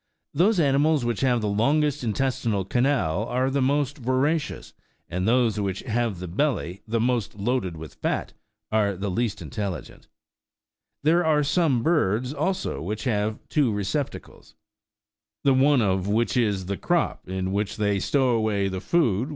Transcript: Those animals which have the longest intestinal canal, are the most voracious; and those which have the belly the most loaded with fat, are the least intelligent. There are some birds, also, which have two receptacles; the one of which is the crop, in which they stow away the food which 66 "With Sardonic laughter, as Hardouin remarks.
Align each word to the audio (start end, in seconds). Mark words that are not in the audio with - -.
Those 0.33 0.59
animals 0.59 1.05
which 1.05 1.21
have 1.21 1.41
the 1.41 1.47
longest 1.47 2.03
intestinal 2.03 2.65
canal, 2.65 3.25
are 3.25 3.51
the 3.51 3.61
most 3.61 3.99
voracious; 3.99 4.73
and 5.07 5.27
those 5.27 5.59
which 5.59 5.81
have 5.81 6.17
the 6.17 6.27
belly 6.27 6.81
the 6.87 6.99
most 6.99 7.35
loaded 7.35 7.77
with 7.77 7.93
fat, 7.93 8.33
are 8.71 8.95
the 8.97 9.11
least 9.11 9.43
intelligent. 9.43 10.07
There 11.03 11.23
are 11.23 11.43
some 11.43 11.83
birds, 11.83 12.33
also, 12.33 12.81
which 12.81 13.03
have 13.03 13.47
two 13.47 13.71
receptacles; 13.71 14.55
the 15.43 15.53
one 15.53 15.83
of 15.83 16.07
which 16.07 16.35
is 16.35 16.65
the 16.65 16.77
crop, 16.77 17.29
in 17.29 17.51
which 17.51 17.77
they 17.77 17.99
stow 17.99 18.29
away 18.29 18.69
the 18.69 18.81
food 18.81 18.81
which 18.81 18.81
66 18.81 18.81
"With 18.81 18.81
Sardonic 18.81 18.81
laughter, 18.81 18.81
as 18.81 18.93
Hardouin 18.97 19.19
remarks. 19.21 19.29